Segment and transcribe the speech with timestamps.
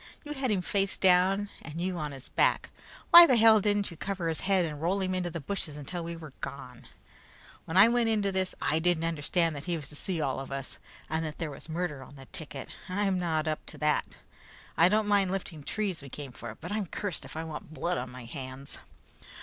[0.23, 2.71] You had him face down and you on his back;
[3.11, 6.03] why the hell didn't you cover his head and roll him into the bushes until
[6.03, 6.87] we were gone?
[7.65, 10.51] When I went into this, I didn't understand that he was to see all of
[10.51, 12.69] us and that there was murder on the ticket.
[12.89, 14.17] I'm not up to it.
[14.75, 17.99] I don't mind lifting trees we came for, but I'm cursed if I want blood
[17.99, 18.79] on my hands."